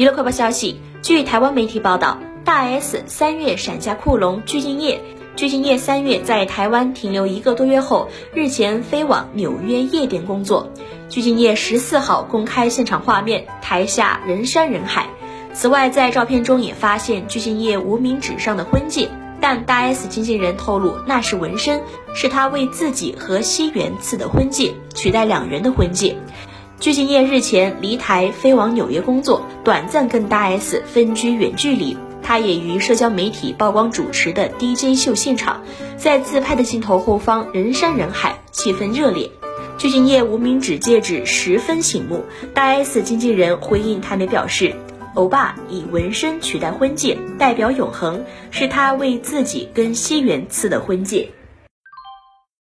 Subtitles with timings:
[0.00, 4.98] 娱乐快报消息，据台湾媒体报道，大 S 三月闪下库龙鞠婧祎，
[5.36, 10.72] 鞠婧祎三月在台湾停留一个多月后，日前飞往纽约夜店工作。
[11.10, 15.06] 鞠婧祎十四号公开现场画面，台下人山人海。
[15.52, 21.82] 此外，在照片中也发现鞠婧祎无名指上的婚戒，但大 S 经纪人透露那是纹身，
[22.14, 26.16] 是他为自己和西元赐的婚戒，取代两人的婚戒。
[26.80, 31.94] 具俊晔日前离台飞往纽约工作，短暂跟大 S 分居远距离。
[32.22, 35.62] 他也于社交媒体曝光主持的 DJ 秀现场，
[35.98, 39.30] 在自拍的镜头后方人山人海，气氛热烈。
[39.76, 42.24] 具俊晔无名指戒指十分醒目，
[42.54, 44.74] 大 S 经纪人回应台媒表示，
[45.14, 51.28] 欧巴以纹身取代婚戒，代表永恒，是他为自己跟西元赐的婚戒。